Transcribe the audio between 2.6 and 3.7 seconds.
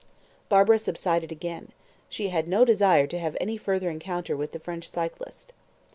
desire to have any